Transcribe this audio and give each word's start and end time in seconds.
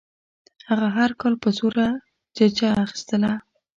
هغه 0.69 0.87
هر 0.97 1.11
کال 1.21 1.33
په 1.43 1.49
زوره 1.57 1.87
ججه 2.37 2.69
اخیستله. 2.85 3.31